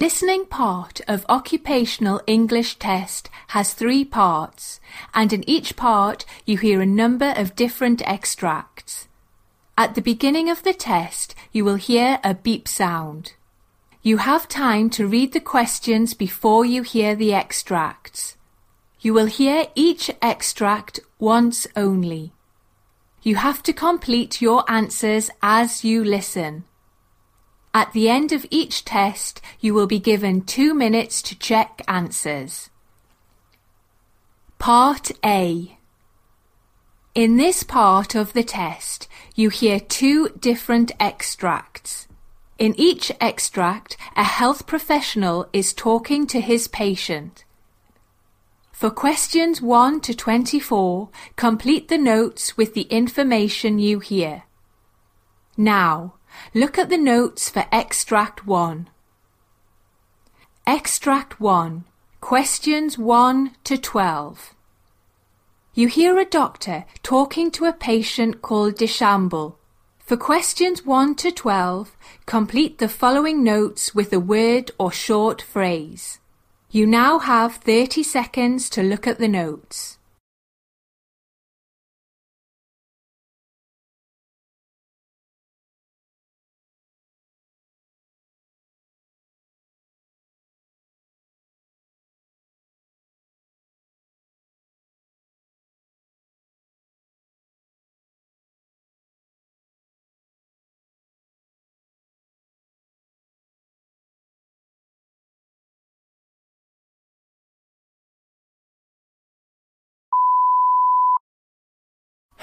[0.00, 4.78] Listening part of Occupational English Test has three parts,
[5.12, 9.08] and in each part you hear a number of different extracts.
[9.76, 13.32] At the beginning of the test, you will hear a beep sound.
[14.00, 18.36] You have time to read the questions before you hear the extracts.
[19.00, 22.30] You will hear each extract once only.
[23.24, 26.66] You have to complete your answers as you listen.
[27.74, 32.70] At the end of each test, you will be given two minutes to check answers.
[34.58, 35.78] Part A
[37.14, 42.08] In this part of the test, you hear two different extracts.
[42.58, 47.44] In each extract, a health professional is talking to his patient.
[48.72, 54.44] For questions 1 to 24, complete the notes with the information you hear.
[55.56, 56.14] Now,
[56.54, 58.88] Look at the notes for Extract 1.
[60.66, 61.84] Extract 1.
[62.20, 64.54] Questions 1 to 12.
[65.74, 69.58] You hear a doctor talking to a patient called Deschambault.
[69.98, 76.18] For questions 1 to 12, complete the following notes with a word or short phrase.
[76.70, 79.97] You now have 30 seconds to look at the notes.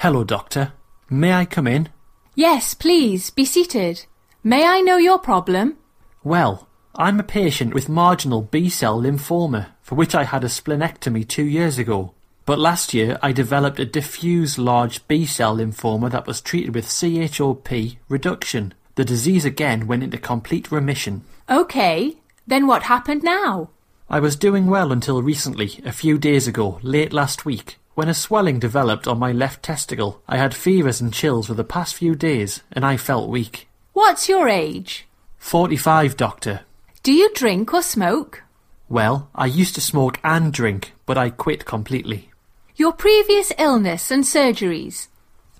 [0.06, 0.72] Hello, doctor.
[1.10, 1.88] May I come in?
[2.36, 4.06] Yes, please, be seated.
[4.44, 5.78] May I know your problem?
[6.22, 11.42] Well, I'm a patient with marginal B-cell lymphoma, for which I had a splenectomy two
[11.42, 12.14] years ago.
[12.44, 17.68] But last year I developed a diffuse large B-cell lymphoma that was treated with CHOP
[18.08, 18.74] reduction.
[18.94, 21.24] The disease again went into complete remission.
[21.48, 22.14] OK,
[22.46, 23.70] then what happened now?
[24.08, 27.78] I was doing well until recently, a few days ago, late last week.
[27.96, 31.64] When a swelling developed on my left testicle, I had fevers and chills for the
[31.64, 33.68] past few days, and I felt weak.
[33.94, 35.08] What's your age?
[35.38, 36.60] Forty-five, doctor.
[37.02, 38.42] Do you drink or smoke?
[38.90, 42.30] Well, I used to smoke and drink, but I quit completely.
[42.74, 45.08] Your previous illness and surgeries?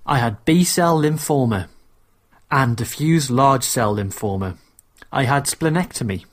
[0.04, 1.68] I had B-cell lymphoma
[2.50, 4.58] and diffuse large cell lymphoma.
[5.10, 6.26] I had splenectomy.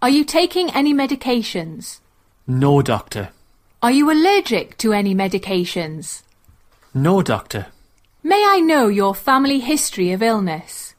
[0.00, 1.98] Are you taking any medications?
[2.46, 3.30] No, doctor.
[3.82, 6.22] Are you allergic to any medications?
[6.94, 7.66] No, doctor.
[8.22, 10.94] May I know your family history of illness?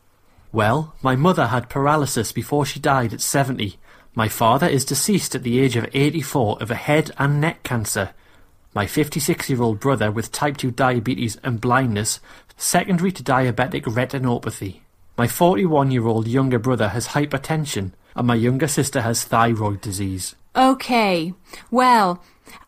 [0.51, 3.77] Well, my mother had paralysis before she died at 70.
[4.15, 8.09] My father is deceased at the age of 84 of a head and neck cancer.
[8.73, 12.19] My 56-year-old brother with type 2 diabetes and blindness,
[12.57, 14.81] secondary to diabetic retinopathy.
[15.17, 20.35] My 41-year-old younger brother has hypertension, and my younger sister has thyroid disease.
[20.53, 21.33] OK.
[21.71, 22.21] Well,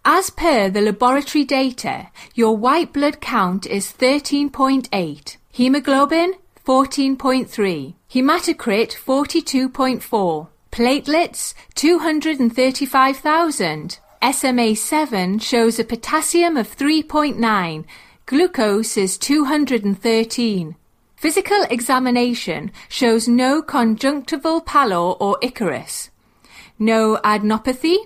[0.03, 6.35] as per the laboratory data, your white blood count is 13.8, hemoglobin
[6.66, 17.85] 14.3, hematocrit 42.4, platelets 235,000, SMA7 shows a potassium of 3.9,
[18.25, 20.75] glucose is 213.
[21.16, 26.09] Physical examination shows no conjunctival pallor or icterus,
[26.79, 27.97] no adenopathy,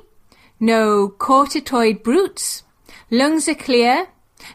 [0.60, 2.64] no carotid bruits.
[3.10, 4.08] lungs are clear,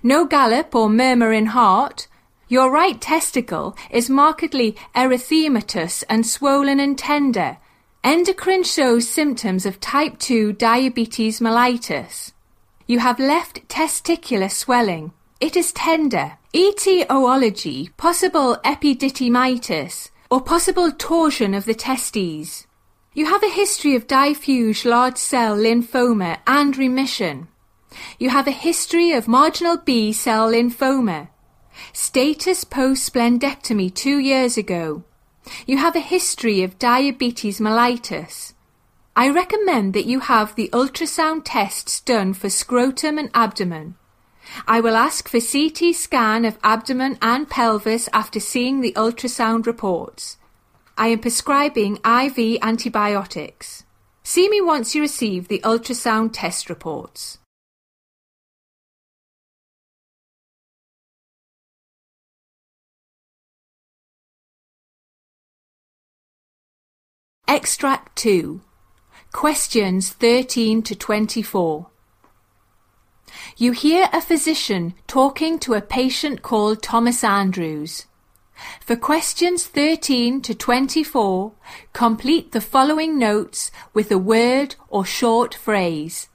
[0.02, 2.06] no gallop or murmur in heart,
[2.48, 7.56] your right testicle is markedly erythematous and swollen and tender.
[8.04, 12.32] Endocrine shows symptoms of type 2 diabetes mellitus.
[12.86, 15.12] You have left testicular swelling.
[15.40, 16.36] It is tender.
[16.54, 22.66] Etiology, possible epididymitis, or possible torsion of the testes.
[23.16, 27.46] You have a history of diffuse large cell lymphoma and remission.
[28.18, 31.28] You have a history of marginal B cell lymphoma.
[31.92, 35.04] Status post splenectomy two years ago.
[35.64, 38.54] You have a history of diabetes mellitus.
[39.14, 43.94] I recommend that you have the ultrasound tests done for scrotum and abdomen.
[44.66, 50.36] I will ask for CT scan of abdomen and pelvis after seeing the ultrasound reports.
[50.96, 53.84] I am prescribing IV antibiotics.
[54.22, 57.38] See me once you receive the ultrasound test reports.
[67.48, 68.60] Extract 2.
[69.32, 71.88] Questions 13 to 24.
[73.56, 78.06] You hear a physician talking to a patient called Thomas Andrews.
[78.80, 81.52] For questions 13 to 24,
[81.92, 86.28] complete the following notes with a word or short phrase.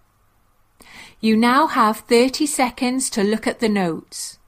[1.22, 4.39] You now have 30 seconds to look at the notes.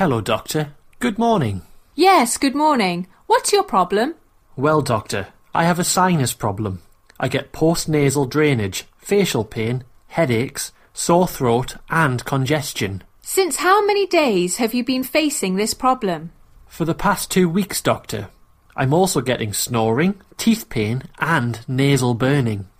[0.00, 0.72] Hello, Doctor.
[0.98, 1.60] Good morning.
[1.94, 3.06] Yes, good morning.
[3.26, 4.14] What's your problem?
[4.56, 6.80] Well, Doctor, I have a sinus problem.
[7.18, 13.02] I get post-nasal drainage, facial pain, headaches, sore throat and congestion.
[13.20, 16.32] Since how many days have you been facing this problem?
[16.66, 18.30] For the past two weeks, Doctor.
[18.74, 22.70] I'm also getting snoring, teeth pain and nasal burning.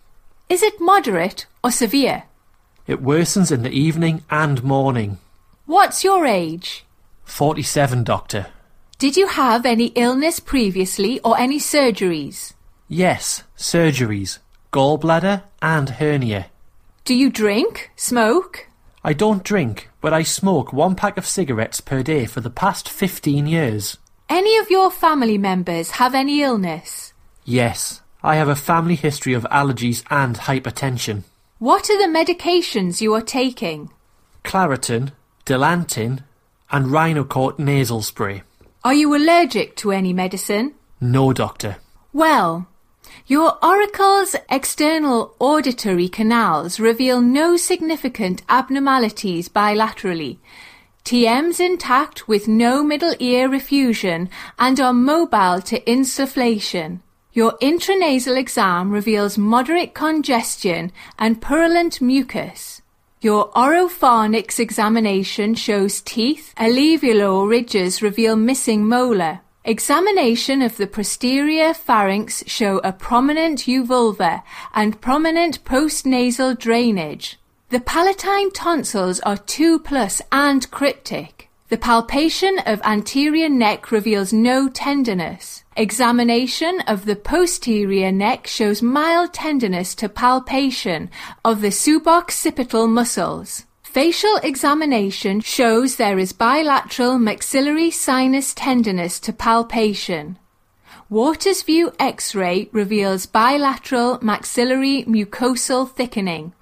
[0.49, 2.22] Is it moderate or severe?
[2.87, 5.19] It worsens in the evening and morning.
[5.67, 6.87] What's your age?
[7.31, 8.49] 47, Doctor.
[8.99, 12.53] Did you have any illness previously or any surgeries?
[12.87, 14.41] Yes, surgeries,
[14.73, 16.47] gallbladder and hernia.
[17.05, 18.69] Do you drink, smoke?
[19.03, 22.88] I don't drink, but I smoke one pack of cigarettes per day for the past
[22.88, 23.97] 15 years.
[24.29, 27.15] Any of your family members have any illness?
[27.44, 31.23] Yes, I have a family history of allergies and hypertension.
[31.59, 33.91] What are the medications you are taking?
[34.44, 35.12] Claritin,
[35.47, 36.25] Dilantin,
[36.70, 38.43] and Rhinocort nasal spray.
[38.84, 40.75] Are you allergic to any medicine?
[41.00, 41.76] No, doctor.
[42.12, 42.67] Well,
[43.26, 50.38] your auricles external auditory canals reveal no significant abnormalities bilaterally.
[51.05, 54.28] TM's intact with no middle ear effusion
[54.58, 57.00] and are mobile to insufflation.
[57.32, 62.80] Your intranasal exam reveals moderate congestion and purulent mucus.
[63.22, 69.40] Your oropharynx examination shows teeth, alveolar ridges reveal missing molar.
[69.62, 77.38] Examination of the posterior pharynx show a prominent uvula and prominent postnasal drainage.
[77.69, 81.50] The palatine tonsils are 2 plus and cryptic.
[81.69, 85.59] The palpation of anterior neck reveals no tenderness.
[85.81, 91.09] Examination of the posterior neck shows mild tenderness to palpation
[91.43, 93.65] of the suboccipital muscles.
[93.82, 100.38] Facial examination shows there is bilateral maxillary sinus tenderness to palpation.
[101.09, 106.53] Waters View X-ray reveals bilateral maxillary mucosal thickening.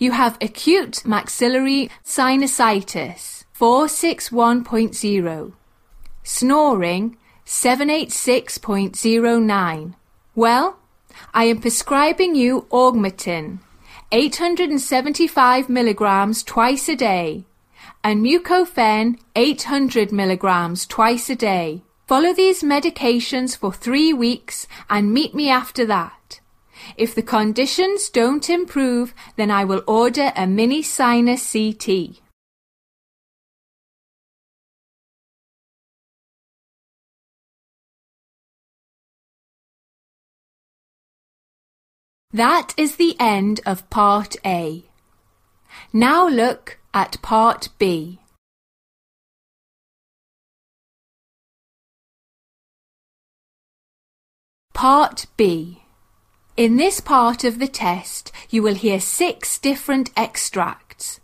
[0.00, 5.52] You have acute maxillary sinusitis 461.0.
[6.24, 9.94] Snoring 786.09.
[10.34, 10.78] Well,
[11.32, 13.60] I am prescribing you augmentin,
[14.10, 17.44] 875 milligrams twice a day,
[18.02, 21.82] and mucofen, 800 milligrams twice a day.
[22.06, 26.40] Follow these medications for three weeks and meet me after that.
[26.96, 32.20] If the conditions don't improve, then I will order a mini sinus CT.
[42.34, 44.82] That is the end of Part A.
[45.92, 48.18] Now look at Part B.
[54.72, 55.84] Part B.
[56.56, 61.20] In this part of the test, you will hear six different extracts.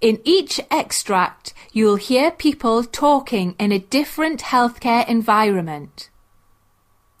[0.00, 6.08] In each extract, you will hear people talking in a different healthcare environment.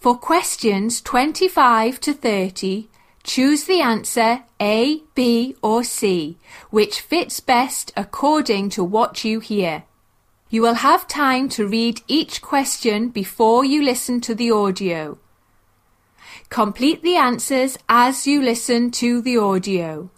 [0.04, 2.90] For questions 25 to 30,
[3.22, 6.36] choose the answer A, B or C,
[6.68, 9.84] which fits best according to what you hear.
[10.50, 15.16] You will have time to read each question before you listen to the audio.
[16.50, 20.10] Complete the answers as you listen to the audio.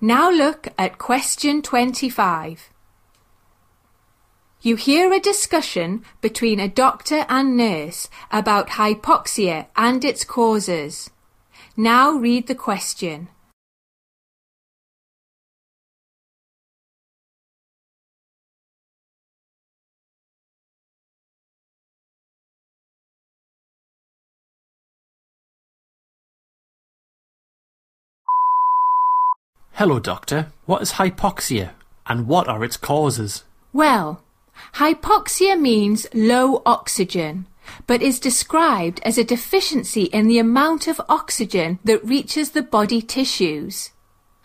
[0.00, 2.70] Now look at question 25.
[4.68, 11.08] You hear a discussion between a doctor and nurse about hypoxia and its causes.
[11.74, 13.28] Now read the question.
[29.72, 30.48] Hello, Doctor.
[30.66, 31.70] What is hypoxia
[32.06, 33.44] and what are its causes?
[33.72, 34.20] Well,
[34.74, 37.46] hypoxia means low oxygen,
[37.86, 43.02] but is described as a deficiency in the amount of oxygen that reaches the body
[43.02, 43.90] tissues.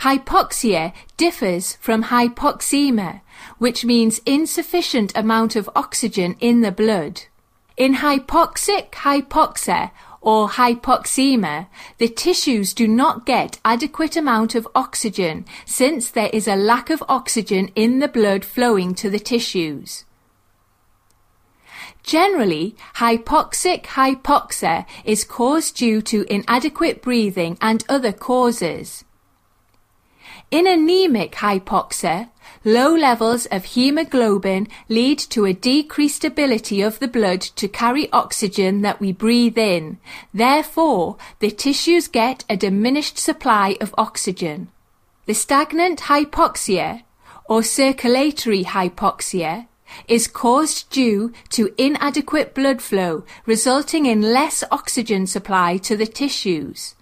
[0.02, 3.22] Hypoxia differs from hypoxemia,
[3.58, 7.24] which means insufficient amount of oxygen in the blood.
[7.78, 9.92] In hypoxic hypoxia
[10.24, 16.56] or hypoxemia, the tissues do not get adequate amount of oxygen since there is a
[16.56, 20.06] lack of oxygen in the blood flowing to the tissues.
[22.02, 29.06] Generally, hypoxic hypoxia is caused due to inadequate breathing and other causes.
[30.54, 32.30] In anemic hypoxia,
[32.64, 38.84] low levels of hemoglobin lead to a decreased ability of the blood to carry oxygen
[38.84, 39.98] that we breathe in.
[40.32, 44.68] Therefore, the tissues get a diminished supply of oxygen.
[45.26, 47.02] The stagnant hypoxia,
[47.46, 49.66] or circulatory hypoxia,
[50.08, 56.94] is caused due to inadequate blood flow, resulting in less oxygen supply to the tissues.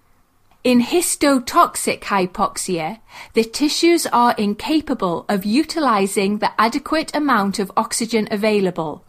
[0.63, 2.99] In histotoxic hypoxia,
[3.33, 9.03] the tissues are incapable of utilizing the adequate amount of oxygen available,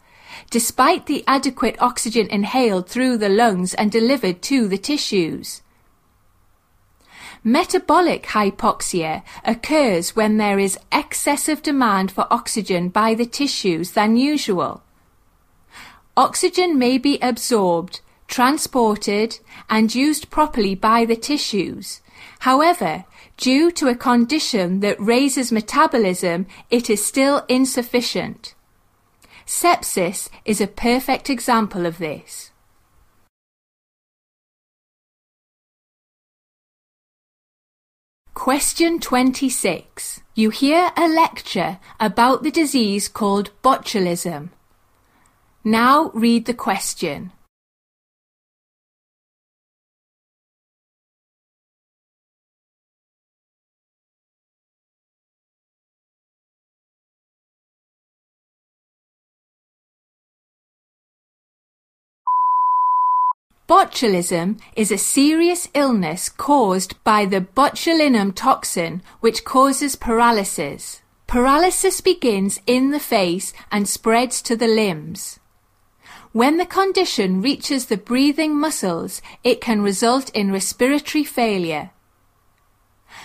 [0.48, 5.60] despite the adequate oxygen inhaled through the lungs and delivered to the tissues.
[7.44, 14.82] Metabolic hypoxia occurs when there is excessive demand for oxygen by the tissues than usual.
[16.16, 18.00] Oxygen may be absorbed
[18.32, 22.00] transported, and used properly by the tissues.
[22.40, 23.04] However,
[23.36, 28.54] due to a condition that raises metabolism, it is still insufficient.
[29.44, 32.52] Sepsis is a perfect example of this.
[38.32, 40.22] Question 26.
[40.34, 44.48] You hear a lecture about the disease called botulism.
[45.62, 47.30] Now read the question.
[63.72, 71.00] Botulism is a serious illness caused by the botulinum toxin which causes paralysis.
[71.26, 75.40] Paralysis begins in the face and spreads to the limbs.
[76.32, 81.92] When the condition reaches the breathing muscles, it can result in respiratory failure.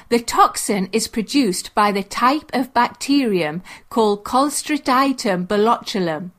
[0.08, 6.32] The toxin is produced by the type of bacterium called Clostridium botulinum.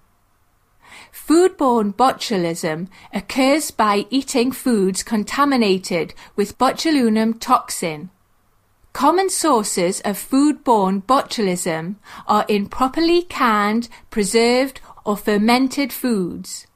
[1.29, 8.09] Foodborne botulism occurs by eating foods contaminated with botulinum toxin.
[8.95, 16.67] Common sources of foodborne botulism are improperly canned, preserved, or fermented foods.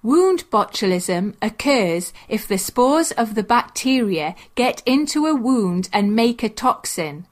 [0.00, 6.44] Wound botulism occurs if the spores of the bacteria get into a wound and make
[6.44, 7.26] a toxin.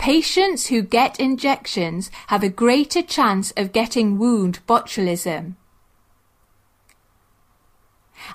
[0.00, 5.56] Patients who get injections have a greater chance of getting wound botulism.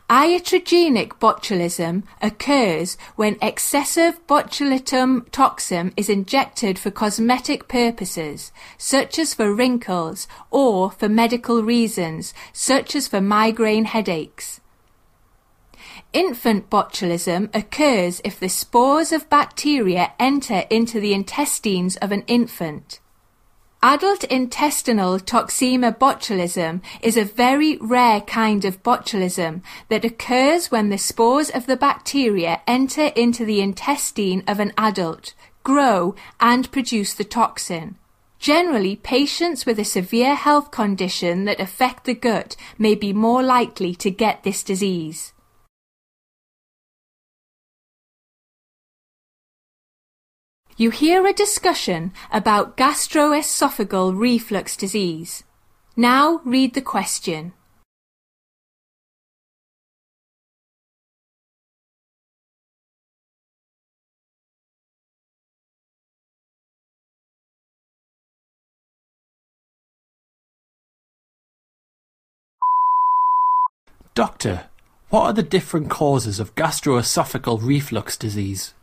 [0.08, 9.52] Iatrogenic botulism occurs when excessive botulinum toxin is injected for cosmetic purposes, such as for
[9.52, 14.62] wrinkles, or for medical reasons, such as for migraine headaches.
[16.16, 23.02] Infant botulism occurs if the spores of bacteria enter into the intestines of an infant.
[23.84, 30.98] Adult intestinal toxemia botulism is a very rare kind of botulism that occurs when the
[30.98, 37.26] spores of the bacteria enter into the intestine of an adult, grow, and produce the
[37.26, 37.98] toxin.
[38.40, 43.94] Generally, patients with a severe health condition that affect the gut may be more likely
[43.96, 45.34] to get this disease.
[50.78, 55.46] You hear a discussion about gastroesophageal reflux disease.
[55.96, 57.54] Now read the question.
[74.14, 74.66] Doctor,
[75.10, 78.74] what are the different causes of gastroesophageal reflux disease?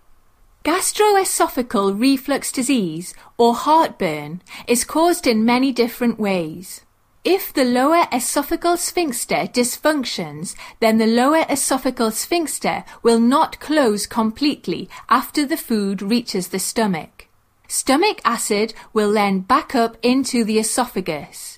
[0.65, 6.83] Gastroesophageal reflux disease or heartburn is caused in many different ways.
[7.25, 14.89] If the lower esophageal sphincter dysfunctions, then the lower esophageal sphincter will not close completely
[15.09, 17.27] after the food reaches the stomach.
[17.67, 21.52] Stomach acid will then back up into the esophagus.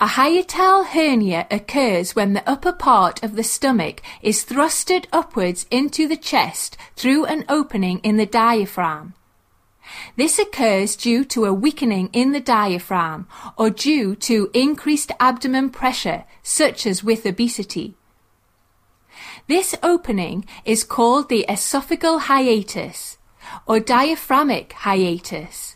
[0.00, 6.06] A hiatal hernia occurs when the upper part of the stomach is thrusted upwards into
[6.06, 9.14] the chest through an opening in the diaphragm.
[10.16, 13.26] This occurs due to a weakening in the diaphragm
[13.56, 17.94] or due to increased abdomen pressure, such as with obesity.
[19.46, 23.18] This opening is called the esophageal hiatus
[23.66, 25.73] or diaphragmic hiatus.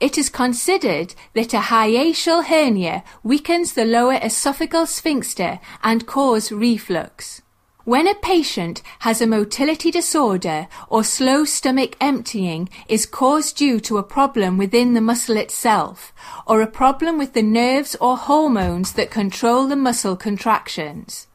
[0.00, 7.42] It is considered that a hiatal hernia weakens the lower esophageal sphincter and cause reflux.
[7.84, 13.98] When a patient has a motility disorder or slow stomach emptying is caused due to
[13.98, 16.14] a problem within the muscle itself
[16.46, 21.26] or a problem with the nerves or hormones that control the muscle contractions.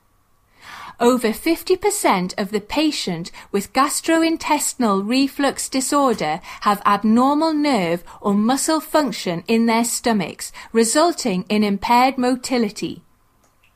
[0.99, 9.45] Over 50% of the patient with gastrointestinal reflux disorder have abnormal nerve or muscle function
[9.47, 13.01] in their stomachs, resulting in impaired motility.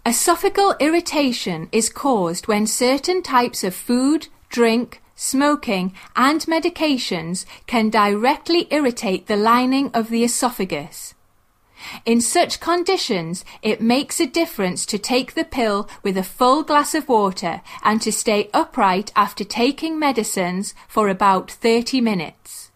[0.06, 8.68] Esophageal irritation is caused when certain types of food, drink, smoking, and medications can directly
[8.70, 11.14] irritate the lining of the esophagus.
[12.06, 16.94] In such conditions, it makes a difference to take the pill with a full glass
[16.94, 22.72] of water and to stay upright after taking medicines for about 30 minutes.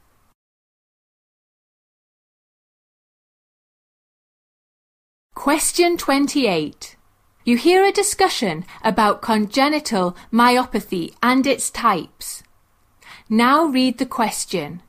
[5.36, 6.96] Question 28.
[7.46, 12.44] You hear a discussion about congenital myopathy and its types.
[13.30, 14.82] Now read the question.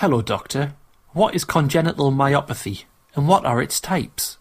[0.00, 0.74] Hello, Doctor.
[1.12, 2.84] What is congenital myopathy
[3.16, 4.38] and what are its types?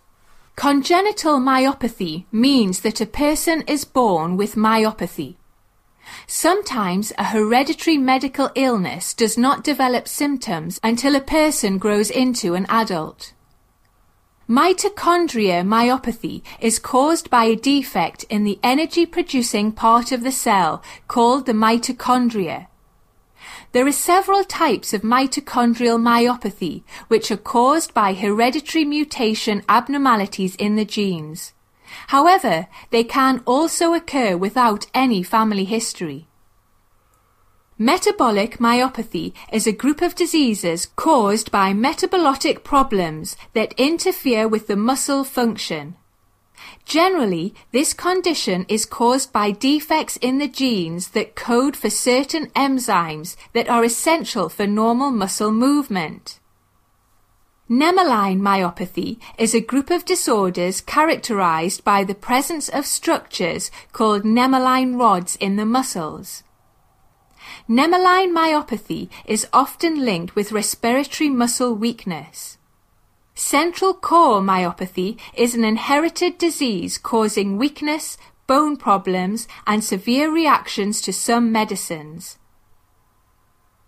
[0.56, 5.38] Congenital myopathy means that a person is born with myopathy.
[6.28, 12.68] Sometimes a hereditary medical illness does not develop symptoms until a person grows into an
[12.70, 13.34] adult.
[14.48, 20.84] Mitochondria myopathy is caused by a defect in the energy producing part of the cell
[21.08, 22.68] called the mitochondria.
[23.74, 30.76] There are several types of mitochondrial myopathy which are caused by hereditary mutation abnormalities in
[30.76, 31.54] the genes.
[32.08, 36.28] However, they can also occur without any family history.
[37.78, 44.76] Metabolic myopathy is a group of diseases caused by metabolic problems that interfere with the
[44.76, 45.96] muscle function.
[46.86, 53.36] Generally, this condition is caused by defects in the genes that code for certain enzymes
[53.54, 56.40] that are essential for normal muscle movement.
[57.70, 64.98] Nemaline myopathy is a group of disorders characterized by the presence of structures called nemaline
[64.98, 66.44] rods in the muscles.
[67.68, 72.58] Nemaline myopathy is often linked with respiratory muscle weakness.
[73.38, 81.14] Central core myopathy is an inherited disease causing weakness, bone problems, and severe reactions to
[81.14, 82.40] some medicines.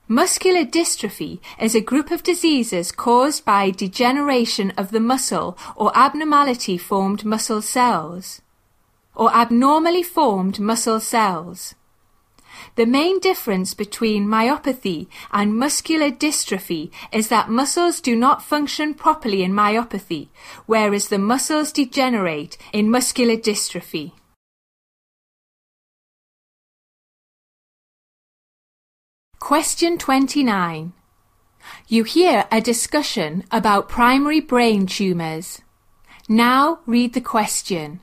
[0.08, 6.78] Muscular dystrophy is a group of diseases caused by degeneration of the muscle or abnormality
[6.78, 8.44] formed muscle cells
[9.16, 11.74] or abnormally formed muscle cells.
[12.80, 19.44] The main difference between myopathy and muscular dystrophy is that muscles do not function properly
[19.44, 20.30] in myopathy,
[20.66, 24.14] whereas the muscles degenerate in muscular dystrophy.
[29.40, 30.94] Question 29.
[31.90, 35.62] You hear a discussion about primary brain tumours.
[36.30, 38.00] Now read the question.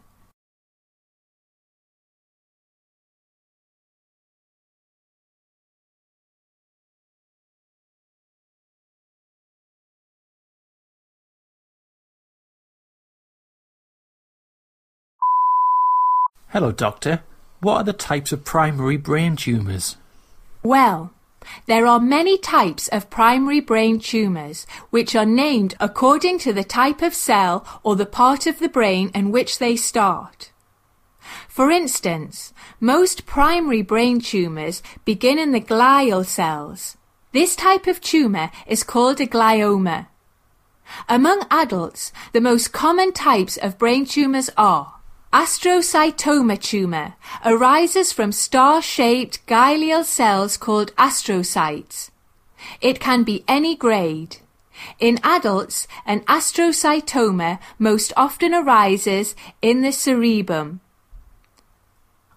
[16.56, 17.22] Hello, Doctor.
[17.60, 19.98] What are the types of primary brain tumours?
[20.62, 21.12] Well,
[21.66, 27.02] there are many types of primary brain tumours, which are named according to the type
[27.02, 30.50] of cell or the part of the brain in which they start.
[31.46, 36.96] For instance, most primary brain tumours begin in the glial cells.
[37.32, 40.06] This type of tumour is called a glioma.
[41.06, 44.95] Among adults, the most common types of brain tumours are
[45.32, 52.10] astrocytoma tumour arises from star-shaped glial cells called astrocytes.
[52.80, 54.38] It can be any grade.
[54.98, 60.80] In adults, an astrocytoma most often arises in the cerebrum.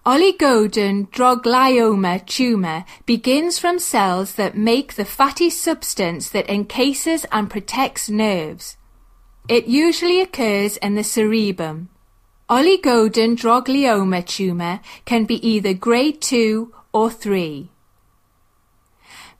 [0.06, 8.78] Oligodendroglioma tumour begins from cells that make the fatty substance that encases and protects nerves.
[9.48, 11.90] It usually occurs in the cerebrum.
[12.50, 17.70] Oligodendroglioma tumour can be either grade 2 or 3.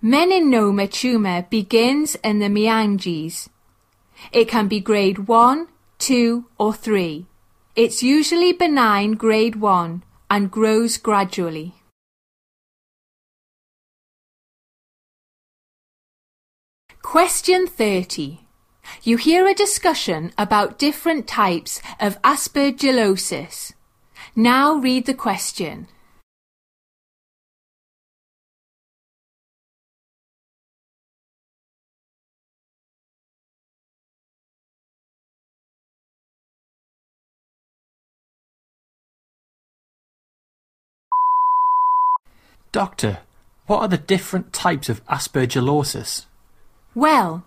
[0.01, 3.49] Meningioma tumour begins in the meninges.
[4.31, 5.67] It can be grade 1,
[5.99, 7.27] 2 or 3.
[7.75, 11.75] It's usually benign grade 1 and grows gradually.
[17.03, 18.50] Question 30.
[19.03, 23.73] You hear a discussion about different types of aspergillosis.
[24.37, 25.89] Now read the question.
[42.73, 43.19] Doctor,
[43.67, 46.27] what are the different types of aspergillosis?
[46.95, 47.45] Well,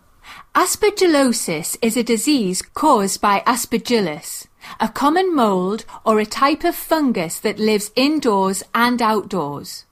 [0.56, 4.48] aspergillosis is a disease caused by aspergillus,
[4.80, 9.86] a common mold or a type of fungus that lives indoors and outdoors.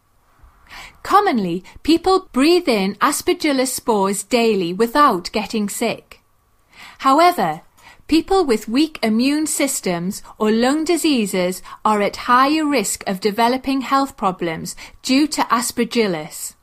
[1.03, 6.21] Commonly, people breathe in aspergillus spores daily without getting sick.
[6.99, 7.61] However,
[8.11, 14.17] People with weak immune systems or lung diseases are at higher risk of developing health
[14.17, 16.55] problems due to aspergillus.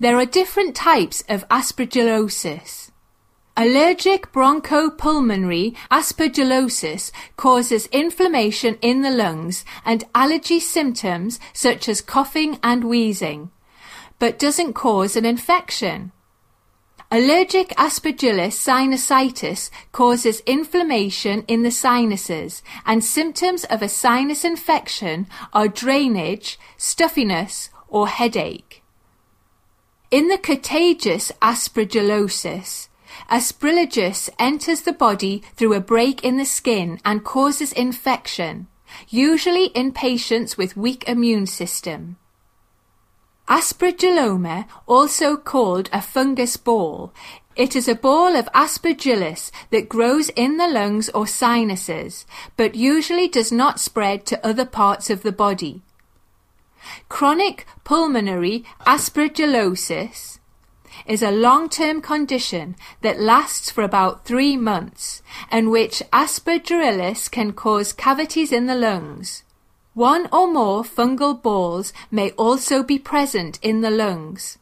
[0.00, 2.90] There are different types of aspergillosis.
[3.58, 12.84] Allergic bronchopulmonary aspergillosis causes inflammation in the lungs and allergy symptoms such as coughing and
[12.84, 13.50] wheezing,
[14.18, 16.12] but doesn't cause an infection.
[17.10, 25.68] Allergic aspergillus sinusitis causes inflammation in the sinuses and symptoms of a sinus infection are
[25.68, 28.65] drainage, stuffiness or headache.
[30.10, 32.88] In the cutaneous aspergillosis,
[33.28, 38.68] Aspergillus enters the body through a break in the skin and causes infection,
[39.08, 42.18] usually in patients with weak immune system.
[43.48, 47.12] Aspergilloma, also called a fungus ball,
[47.56, 53.26] it is a ball of aspergillus that grows in the lungs or sinuses, but usually
[53.26, 55.82] does not spread to other parts of the body.
[57.08, 60.38] Chronic pulmonary aspergillosis
[61.06, 67.92] is a long-term condition that lasts for about three months and which aspergillus can cause
[67.92, 69.42] cavities in the lungs.
[69.94, 74.58] One or more fungal balls may also be present in the lungs.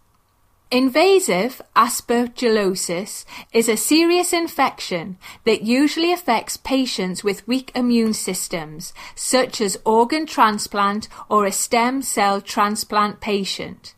[0.74, 9.60] Invasive aspergillosis is a serious infection that usually affects patients with weak immune systems, such
[9.60, 13.94] as organ transplant or a stem cell transplant patient.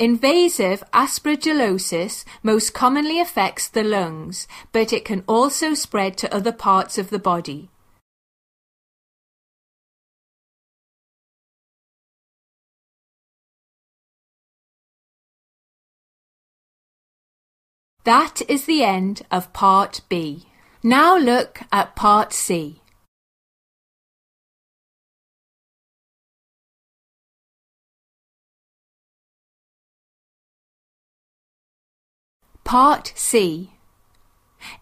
[0.00, 6.98] Invasive aspergillosis most commonly affects the lungs, but it can also spread to other parts
[6.98, 7.70] of the body.
[18.10, 20.46] That is the end of Part B.
[20.82, 22.80] Now look at Part C.
[32.64, 33.74] Part C.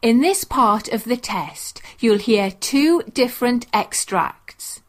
[0.00, 4.80] In this part of the test, you'll hear two different extracts.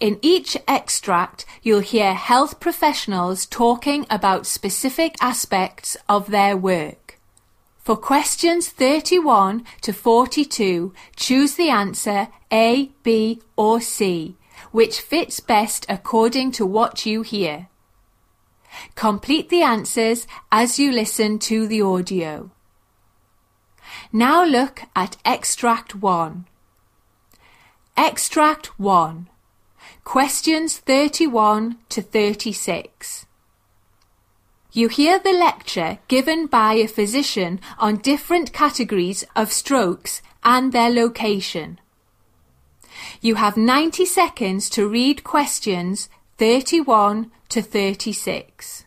[0.00, 7.07] In each extract, you'll hear health professionals talking about specific aspects of their work.
[7.88, 14.36] For questions 31 to 42, choose the answer A, B or C,
[14.72, 17.68] which fits best according to what you hear.
[18.94, 22.50] Complete the answers as you listen to the audio.
[24.12, 26.44] Now look at Extract 1.
[27.96, 29.30] Extract 1.
[30.04, 33.27] Questions 31 to 36.
[34.70, 40.90] You hear the lecture given by a physician on different categories of strokes and their
[40.90, 41.80] location.
[43.20, 48.84] You have 90 seconds to read questions 31 to 36.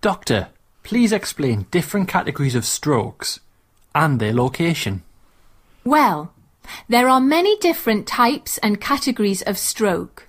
[0.00, 0.48] Doctor,
[0.82, 3.40] please explain different categories of strokes
[3.94, 5.02] and their location.
[5.84, 6.32] Well,
[6.88, 10.28] there are many different types and categories of stroke.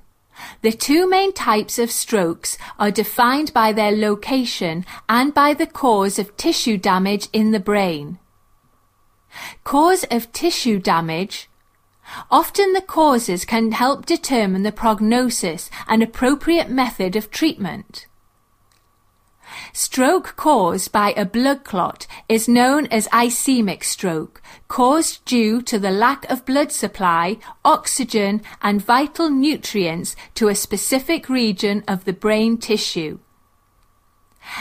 [0.61, 6.19] The two main types of strokes are defined by their location and by the cause
[6.19, 8.19] of tissue damage in the brain.
[9.63, 11.47] Cause of tissue damage
[12.29, 18.07] Often the causes can help determine the prognosis and appropriate method of treatment.
[19.73, 25.91] Stroke caused by a blood clot is known as ischemic stroke, caused due to the
[25.91, 32.57] lack of blood supply, oxygen and vital nutrients to a specific region of the brain
[32.57, 33.19] tissue.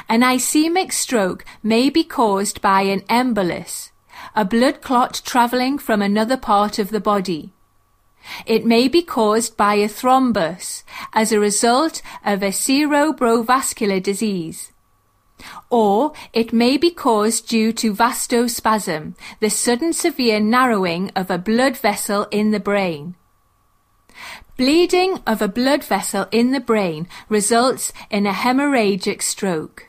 [0.08, 3.90] An ischemic stroke may be caused by an embolus,
[4.36, 7.52] a blood clot travelling from another part of the body.
[8.46, 14.72] It may be caused by a thrombus as a result of a cerebrovascular disease.
[15.70, 21.76] Or it may be caused due to vasospasm, the sudden severe narrowing of a blood
[21.76, 23.16] vessel in the brain.
[24.56, 29.88] Bleeding of a blood vessel in the brain results in a hemorrhagic stroke.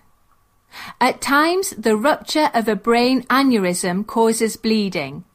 [1.01, 5.25] At times, the rupture of a brain aneurysm causes bleeding.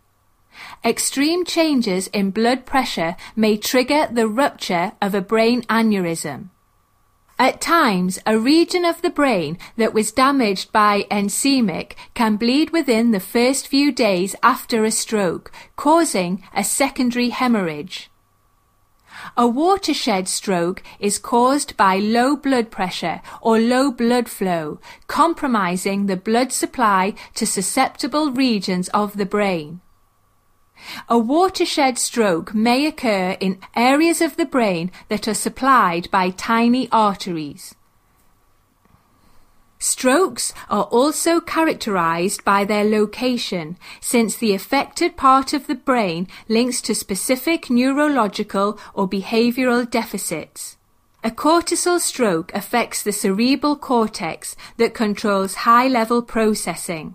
[0.85, 6.49] Extreme changes in blood pressure may trigger the rupture of a brain aneurysm.
[7.39, 13.11] At times, a region of the brain that was damaged by ischemic can bleed within
[13.11, 18.11] the first few days after a stroke, causing a secondary hemorrhage.
[19.37, 26.17] A watershed stroke is caused by low blood pressure or low blood flow, compromising the
[26.17, 29.81] blood supply to susceptible regions of the brain.
[31.09, 36.89] A watershed stroke may occur in areas of the brain that are supplied by tiny
[36.91, 37.75] arteries.
[39.79, 46.81] Strokes are also characterized by their location, since the affected part of the brain links
[46.81, 50.77] to specific neurological or behavioral deficits.
[51.23, 57.15] A cortical stroke affects the cerebral cortex that controls high-level processing.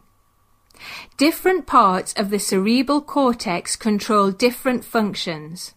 [1.18, 5.74] Different parts of the cerebral cortex control different functions.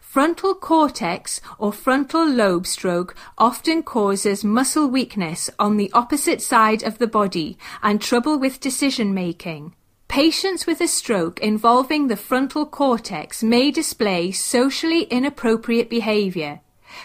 [0.00, 6.98] Frontal cortex or frontal lobe stroke often causes muscle weakness on the opposite side of
[6.98, 9.74] the body and trouble with decision making.
[10.08, 16.60] Patients with a stroke involving the frontal cortex may display socially inappropriate behavior,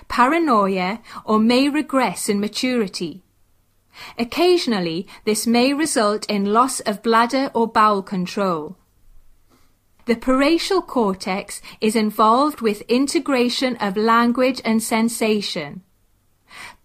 [0.10, 3.24] paranoia, or may regress in maturity.
[4.18, 8.78] Occasionally, this may result in loss of bladder or bowel control.
[10.06, 15.82] The parietal cortex is involved with integration of language and sensation.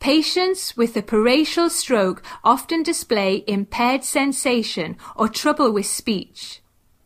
[0.01, 6.62] Patients with a parietal stroke often display impaired sensation or trouble with speech.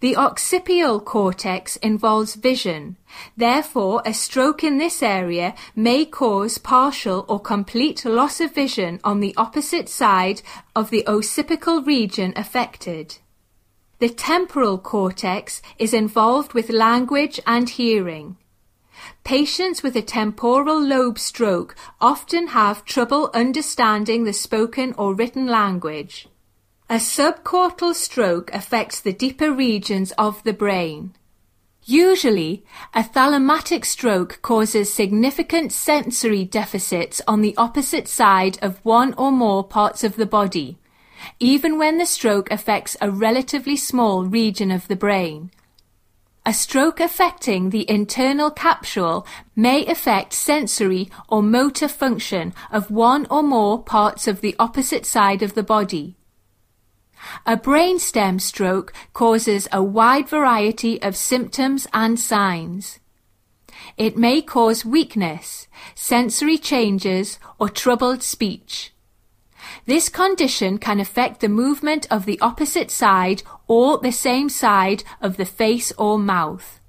[0.07, 2.97] The occipital cortex involves vision.
[3.37, 9.19] Therefore, a stroke in this area may cause partial or complete loss of vision on
[9.19, 10.43] the opposite side
[10.77, 13.17] of the occipital region affected.
[13.99, 18.37] The temporal cortex is involved with language and hearing.
[19.25, 26.29] Patients with a temporal lobe stroke often have trouble understanding the spoken or written language.
[26.89, 31.15] A subcortical stroke affects the deeper regions of the brain.
[31.83, 39.33] Usually, a thalamatic stroke causes significant sensory deficits on the opposite side of one or
[39.33, 40.79] more parts of the body,
[41.41, 45.51] even when the stroke affects a relatively small region of the brain.
[46.45, 53.43] A stroke affecting the internal capsule may affect sensory or motor function of one or
[53.43, 56.16] more parts of the opposite side of the body.
[57.45, 62.99] A brainstem stroke causes a wide variety of symptoms and signs.
[63.97, 68.93] It may cause weakness, sensory changes, or troubled speech.
[69.87, 75.37] This condition can affect the movement of the opposite side or the same side of
[75.37, 76.81] the face or mouth.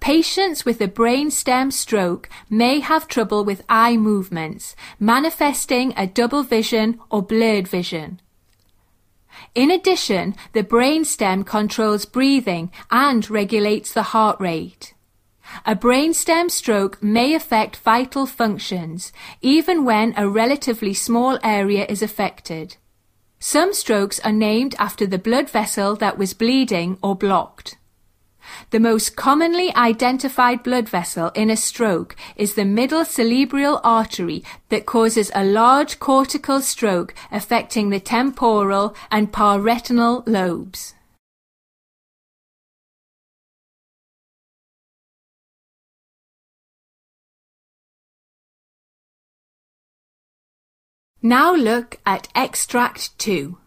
[0.00, 6.98] Patients with a brainstem stroke may have trouble with eye movements, manifesting a double vision
[7.10, 8.20] or blurred vision.
[9.54, 14.94] In addition, the brainstem controls breathing and regulates the heart rate.
[15.66, 22.76] A brainstem stroke may affect vital functions, even when a relatively small area is affected.
[23.40, 27.78] Some strokes are named after the blood vessel that was bleeding or blocked.
[28.70, 34.86] The most commonly identified blood vessel in a stroke is the middle cerebral artery that
[34.86, 40.94] causes a large cortical stroke affecting the temporal and parietal lobes.
[51.22, 53.58] Now look at extract 2.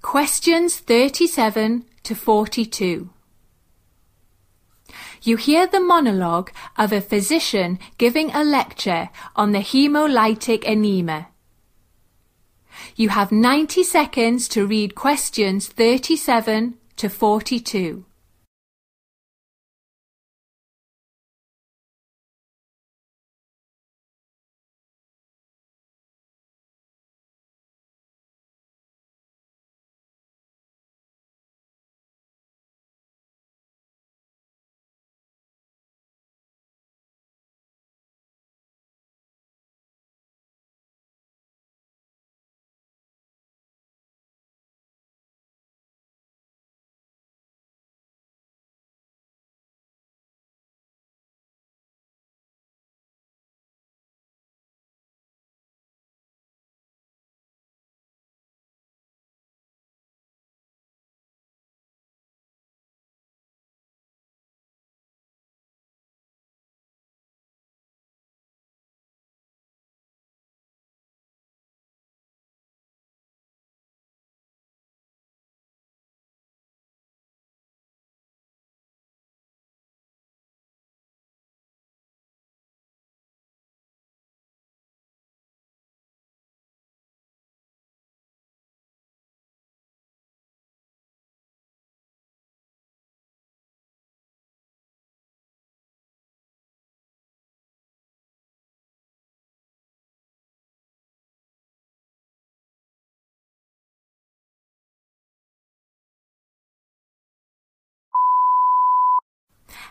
[0.00, 3.11] Questions 37 to 42.
[5.24, 11.28] You hear the monologue of a physician giving a lecture on the hemolytic anemia.
[12.96, 18.04] You have 90 seconds to read questions 37 to 42.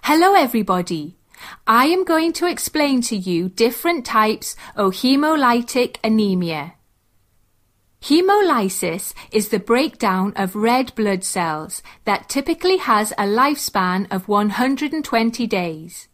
[0.04, 1.16] Hello everybody.
[1.68, 6.74] I am going to explain to you different types of hemolytic anemia.
[8.02, 15.46] Hemolysis is the breakdown of red blood cells that typically has a lifespan of 120
[15.46, 16.08] days.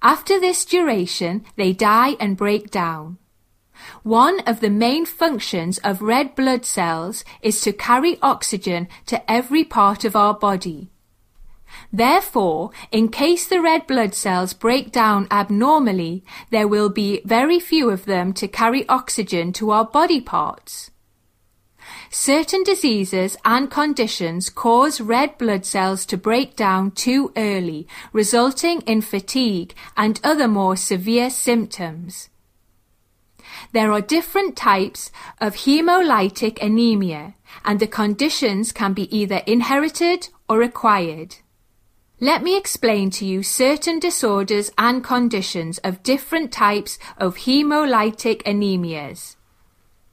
[0.00, 3.18] After this duration, they die and break down.
[4.02, 9.64] One of the main functions of red blood cells is to carry oxygen to every
[9.64, 10.91] part of our body.
[11.92, 17.90] Therefore, in case the red blood cells break down abnormally, there will be very few
[17.90, 20.90] of them to carry oxygen to our body parts.
[22.10, 29.00] Certain diseases and conditions cause red blood cells to break down too early, resulting in
[29.00, 32.28] fatigue and other more severe symptoms.
[33.72, 37.34] There are different types of hemolytic anemia,
[37.64, 41.36] and the conditions can be either inherited or acquired.
[42.22, 49.34] Let me explain to you certain disorders and conditions of different types of hemolytic anemias.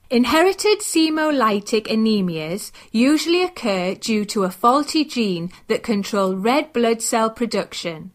[0.10, 7.30] Inherited hemolytic anemias usually occur due to a faulty gene that control red blood cell
[7.30, 8.10] production.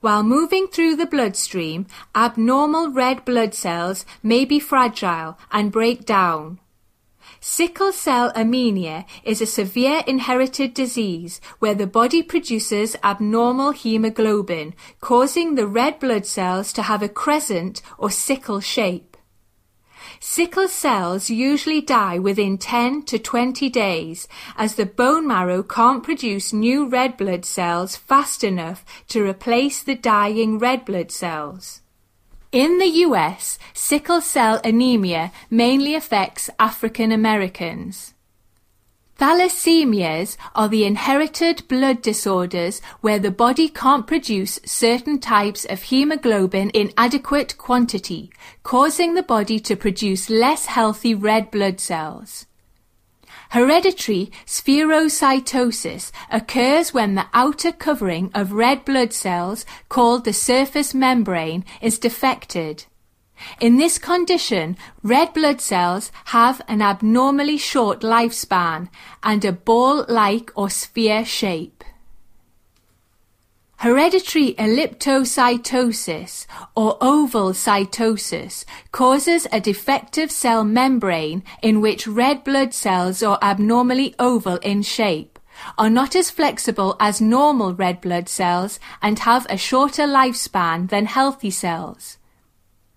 [0.00, 6.60] While moving through the bloodstream, abnormal red blood cells may be fragile and break down.
[7.42, 15.54] Sickle cell anemia is a severe inherited disease where the body produces abnormal hemoglobin, causing
[15.54, 19.16] the red blood cells to have a crescent or sickle shape.
[20.20, 24.28] Sickle cells usually die within 10 to 20 days
[24.58, 29.94] as the bone marrow can't produce new red blood cells fast enough to replace the
[29.94, 31.80] dying red blood cells.
[32.52, 38.14] In the US, sickle cell anemia mainly affects African Americans.
[39.20, 46.70] Thalassemias are the inherited blood disorders where the body can't produce certain types of hemoglobin
[46.70, 48.32] in adequate quantity,
[48.64, 52.46] causing the body to produce less healthy red blood cells.
[53.50, 61.64] Hereditary spherocytosis occurs when the outer covering of red blood cells, called the surface membrane,
[61.82, 62.84] is defected.
[63.60, 68.88] In this condition, red blood cells have an abnormally short lifespan
[69.22, 71.79] and a ball-like or sphere shape.
[73.80, 83.38] Hereditary elliptocytosis or ovalocytosis causes a defective cell membrane in which red blood cells are
[83.40, 85.38] abnormally oval in shape,
[85.78, 91.06] are not as flexible as normal red blood cells and have a shorter lifespan than
[91.06, 92.18] healthy cells.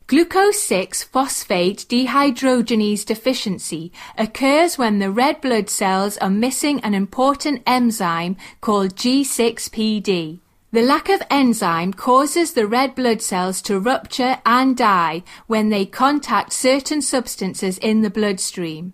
[0.08, 7.64] Glucose 6 phosphate dehydrogenase deficiency occurs when the red blood cells are missing an important
[7.66, 10.42] enzyme called G6PD.
[10.74, 15.86] The lack of enzyme causes the red blood cells to rupture and die when they
[15.86, 18.94] contact certain substances in the bloodstream.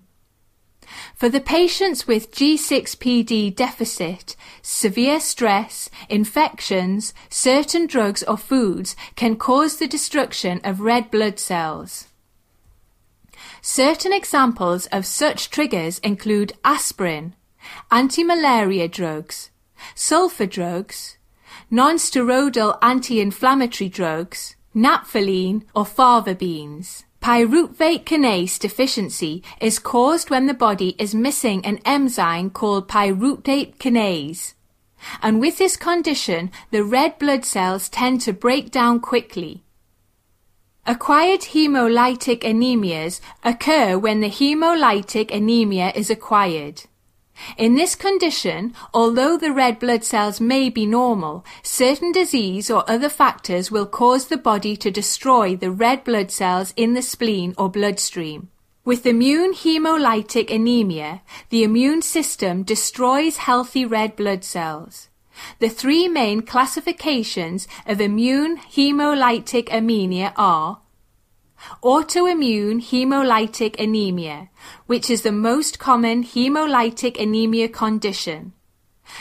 [1.15, 9.77] For the patients with G6PD deficit, severe stress, infections, certain drugs or foods can cause
[9.77, 12.09] the destruction of red blood cells.
[13.61, 17.35] Certain examples of such triggers include aspirin,
[17.89, 19.49] anti-malaria drugs,
[19.95, 21.15] sulfa drugs,
[21.71, 27.05] non-steroidal anti-inflammatory drugs, naphthalene or fava beans.
[27.21, 34.53] Pyruvate kinase deficiency is caused when the body is missing an enzyme called pyruvate kinase.
[35.21, 39.63] And with this condition, the red blood cells tend to break down quickly.
[40.85, 46.83] Acquired hemolytic anemias occur when the hemolytic anemia is acquired.
[47.57, 53.09] In this condition, although the red blood cells may be normal, certain disease or other
[53.09, 57.69] factors will cause the body to destroy the red blood cells in the spleen or
[57.69, 58.49] bloodstream.
[58.85, 65.09] With immune hemolytic anemia, the immune system destroys healthy red blood cells.
[65.59, 70.79] The three main classifications of immune hemolytic anemia are
[71.83, 74.49] Autoimmune hemolytic anemia,
[74.85, 78.53] which is the most common hemolytic anemia condition.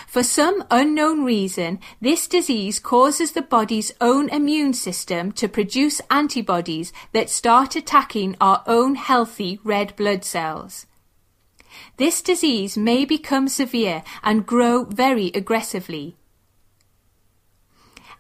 [0.07, 6.93] For some unknown reason, this disease causes the body's own immune system to produce antibodies
[7.13, 10.85] that start attacking our own healthy red blood cells.
[11.97, 16.18] This disease may become severe and grow very aggressively.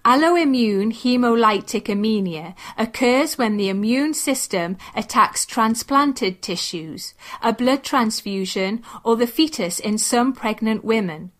[0.08, 9.16] Alloimmune hemolytic anemia occurs when the immune system attacks transplanted tissues, a blood transfusion, or
[9.16, 11.30] the fetus in some pregnant women.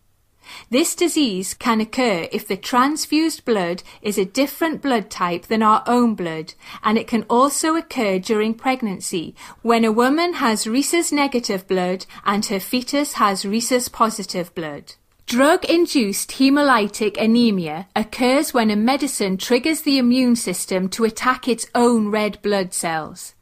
[0.69, 5.81] This disease can occur if the transfused blood is a different blood type than our
[5.87, 6.53] own blood,
[6.83, 12.45] and it can also occur during pregnancy when a woman has rhesus negative blood and
[12.45, 14.93] her fetus has rhesus positive blood.
[15.29, 22.09] Drug-induced hemolytic anemia occurs when a medicine triggers the immune system to attack its own
[22.09, 23.35] red blood cells.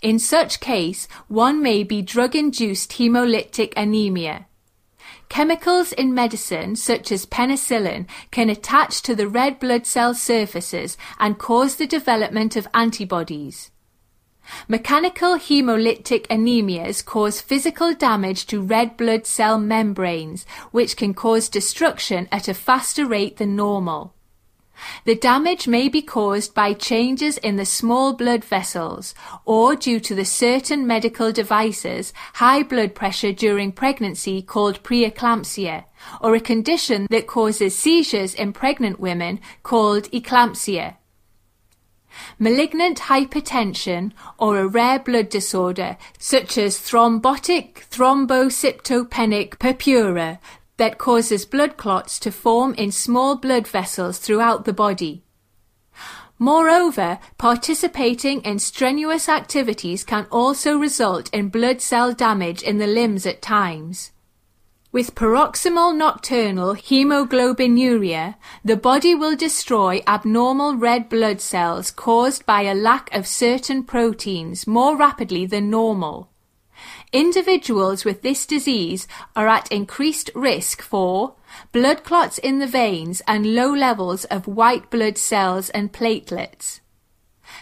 [0.00, 4.46] In such case, one may be drug-induced hemolytic anemia.
[5.28, 11.36] Chemicals in medicine, such as penicillin, can attach to the red blood cell surfaces and
[11.36, 13.70] cause the development of antibodies.
[14.68, 22.28] Mechanical hemolytic anemias cause physical damage to red blood cell membranes, which can cause destruction
[22.30, 24.14] at a faster rate than normal.
[25.04, 29.14] The damage may be caused by changes in the small blood vessels
[29.44, 35.84] or due to the certain medical devices high blood pressure during pregnancy called preeclampsia
[36.20, 40.96] or a condition that causes seizures in pregnant women called eclampsia.
[42.38, 50.38] Malignant hypertension or a rare blood disorder such as thrombotic thrombocytopenic purpura
[50.76, 55.22] that causes blood clots to form in small blood vessels throughout the body.
[56.38, 63.24] Moreover, participating in strenuous activities can also result in blood cell damage in the limbs
[63.24, 64.10] at times.
[64.94, 72.76] With paroxysmal nocturnal hemoglobinuria, the body will destroy abnormal red blood cells caused by a
[72.76, 76.30] lack of certain proteins more rapidly than normal.
[77.12, 81.34] Individuals with this disease are at increased risk for
[81.72, 86.78] blood clots in the veins and low levels of white blood cells and platelets.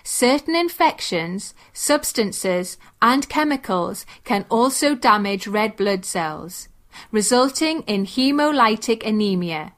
[0.05, 6.68] Certain infections, substances, and chemicals can also damage red blood cells
[7.11, 9.72] resulting in hemolytic anemia.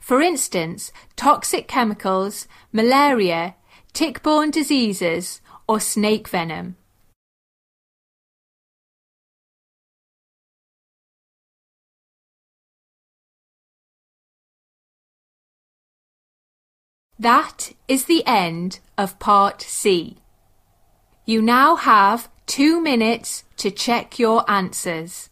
[0.00, 3.56] For instance, toxic chemicals, malaria,
[3.92, 6.76] tick-borne diseases, or snake venom.
[17.18, 20.16] That is the end of part C.
[21.26, 25.28] You now have two minutes to check your answers.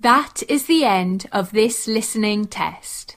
[0.00, 3.16] That is the end of this listening test.